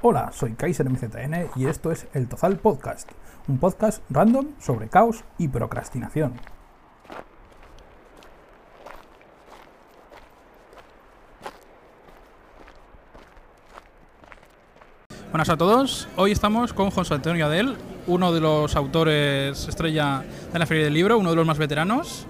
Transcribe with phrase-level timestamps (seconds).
[0.00, 3.10] Hola, soy Kaiser MZN y esto es El Tozal Podcast,
[3.48, 6.34] un podcast random sobre caos y procrastinación.
[15.32, 17.76] Buenas a todos, hoy estamos con José Antonio Adel,
[18.06, 20.22] uno de los autores estrella
[20.52, 22.24] de la Feria del Libro, uno de los más veteranos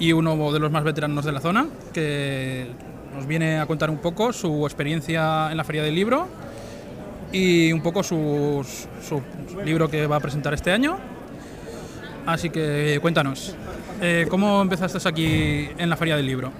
[0.00, 2.66] y uno de los más veteranos de la zona, que
[3.14, 6.39] nos viene a contar un poco su experiencia en la Feria del Libro
[7.32, 8.64] y un poco su,
[9.64, 10.98] libro que va a presentar este año.
[12.26, 13.54] Así que cuéntanos,
[14.00, 16.52] eh, ¿cómo empezaste aquí en la Feria del Libro?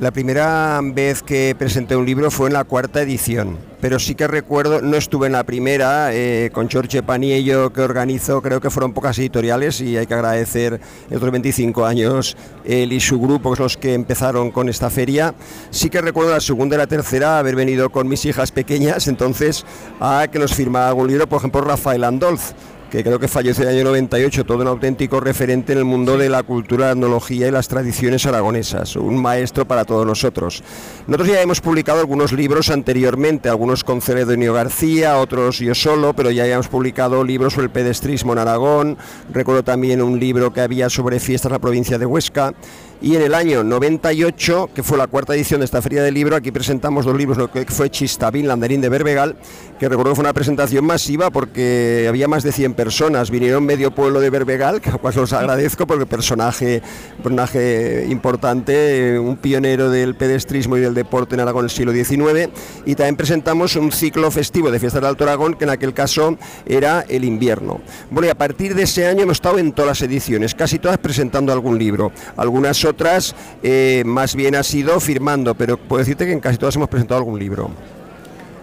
[0.00, 4.26] La primera vez que presenté un libro fue en la cuarta edición, pero sí que
[4.26, 8.94] recuerdo, no estuve en la primera, eh, con George Paniello que organizó, creo que fueron
[8.94, 10.80] pocas editoriales y hay que agradecer
[11.14, 15.34] otros 25 años él y su grupo, los que empezaron con esta feria.
[15.68, 19.66] Sí que recuerdo la segunda y la tercera haber venido con mis hijas pequeñas, entonces
[20.00, 22.54] a que nos firmara algún libro, por ejemplo Rafael Andolz
[22.90, 26.18] que creo que falleció en el año 98, todo un auténtico referente en el mundo
[26.18, 30.64] de la cultura, la etnología y las tradiciones aragonesas, un maestro para todos nosotros.
[31.06, 36.32] Nosotros ya hemos publicado algunos libros anteriormente, algunos con Celedonio García, otros yo solo, pero
[36.32, 38.98] ya hemos publicado libros sobre el pedestrismo en Aragón,
[39.32, 42.54] recuerdo también un libro que había sobre fiestas en la provincia de Huesca.
[43.02, 46.36] Y en el año 98, que fue la cuarta edición de esta feria del libro,
[46.36, 49.36] aquí presentamos dos libros, lo que fue Chistavín, Landerín de Berbegal,
[49.78, 53.90] que recuerdo que fue una presentación masiva porque había más de 100 personas, vinieron medio
[53.90, 56.82] pueblo de Berbegal, que cual os agradezco porque personaje,
[57.22, 62.50] personaje importante, un pionero del pedestrismo y del deporte en Aragón en el siglo XIX,
[62.84, 66.36] y también presentamos un ciclo festivo de fiestas del Alto Aragón, que en aquel caso
[66.66, 67.80] era el invierno.
[68.10, 70.98] Bueno, y a partir de ese año hemos estado en todas las ediciones, casi todas
[70.98, 76.32] presentando algún libro, algunas otras eh, más bien ha sido firmando, pero puedo decirte que
[76.32, 77.70] en casi todas hemos presentado algún libro.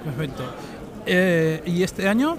[0.04, 0.44] Perfecto.
[1.06, 2.38] Eh, ¿Y este año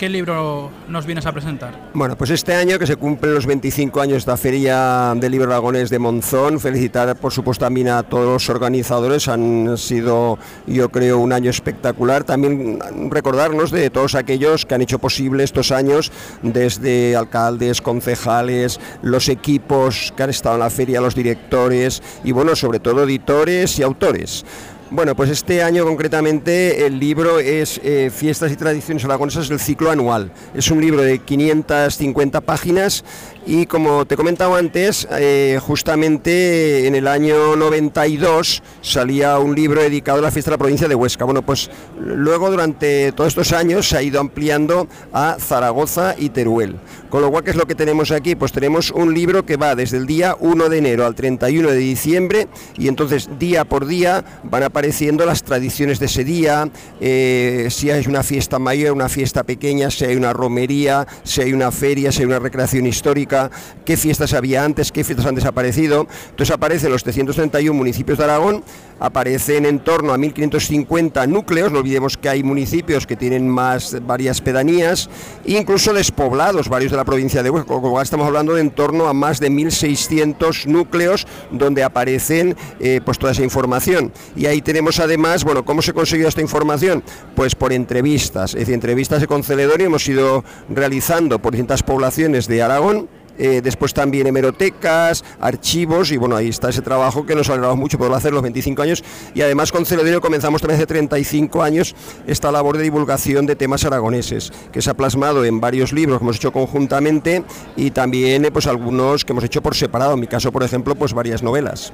[0.00, 1.78] ¿Qué libro nos vienes a presentar?
[1.92, 5.50] Bueno, pues este año que se cumplen los 25 años de la Feria del Libro
[5.50, 11.18] Aragonés de Monzón, felicitar por supuesto también a todos los organizadores, han sido yo creo
[11.18, 12.78] un año espectacular, también
[13.10, 16.10] recordarnos de todos aquellos que han hecho posible estos años,
[16.40, 22.56] desde alcaldes, concejales, los equipos que han estado en la feria, los directores y bueno,
[22.56, 24.46] sobre todo editores y autores.
[24.92, 29.88] Bueno, pues este año concretamente el libro es eh, Fiestas y Tradiciones Aragonesas, el ciclo
[29.88, 30.32] anual.
[30.52, 33.04] Es un libro de 550 páginas
[33.46, 40.18] y como te comentaba antes, eh, justamente en el año 92 salía un libro dedicado
[40.18, 41.24] a la fiesta de la provincia de Huesca.
[41.24, 46.76] Bueno, pues luego durante todos estos años se ha ido ampliando a Zaragoza y Teruel.
[47.10, 48.34] Con lo cual, ¿qué es lo que tenemos aquí?
[48.34, 51.76] Pues tenemos un libro que va desde el día 1 de enero al 31 de
[51.76, 56.70] diciembre y entonces día por día van apareciendo las tradiciones de ese día,
[57.02, 61.52] eh, si hay una fiesta mayor, una fiesta pequeña, si hay una romería, si hay
[61.52, 63.50] una feria, si hay una recreación histórica
[63.84, 66.06] qué fiestas había antes, qué fiestas han desaparecido.
[66.30, 68.64] Entonces aparecen los 331 municipios de Aragón,
[69.00, 74.40] aparecen en torno a 1.550 núcleos, no olvidemos que hay municipios que tienen más varias
[74.40, 75.10] pedanías,
[75.44, 78.70] incluso despoblados, varios de la provincia de Huesca, con lo cual estamos hablando de en
[78.70, 84.12] torno a más de 1.600 núcleos donde aparecen eh, pues toda esa información.
[84.36, 87.02] Y ahí tenemos además, bueno, ¿cómo se consiguió esta información?
[87.34, 92.62] Pues por entrevistas, es decir, entrevistas de Conceledor hemos ido realizando por distintas poblaciones de
[92.62, 97.78] Aragón, eh, después también hemerotecas, archivos, y bueno, ahí está ese trabajo que nos alegramos
[97.78, 99.02] mucho por hacer los 25 años,
[99.34, 101.96] y además con Celoderio comenzamos también hace 35 años
[102.28, 106.24] esta labor de divulgación de temas aragoneses, que se ha plasmado en varios libros que
[106.24, 107.42] hemos hecho conjuntamente,
[107.74, 110.94] y también eh, pues algunos que hemos hecho por separado, en mi caso, por ejemplo,
[110.94, 111.92] pues varias novelas.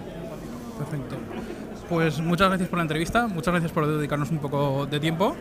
[1.88, 5.36] Pues muchas gracias por la entrevista, muchas gracias por dedicarnos un poco de tiempo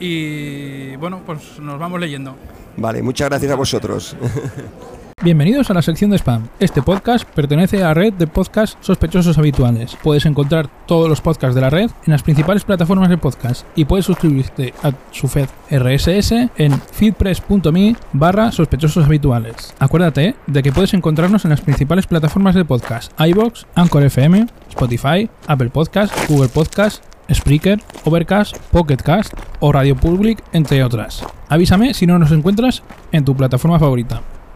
[0.00, 2.36] y bueno, pues nos vamos leyendo.
[2.76, 4.16] Vale, muchas gracias a vosotros.
[5.22, 6.48] Bienvenidos a la sección de spam.
[6.58, 9.96] Este podcast pertenece a la red de podcasts sospechosos habituales.
[10.02, 13.84] Puedes encontrar todos los podcasts de la red en las principales plataformas de podcast y
[13.84, 19.76] puedes suscribirte a su feed RSS en feedpress.me barra sospechosos habituales.
[19.78, 24.48] Acuérdate de que puedes encontrarnos en las principales plataformas de podcast iBox, Anchor FM,
[24.82, 31.24] Spotify, Apple Podcast, Google Podcast, Spreaker, Overcast, Pocketcast o Radio Public, entre otras.
[31.48, 32.82] Avísame si no nos encuentras
[33.12, 34.22] en tu plataforma favorita.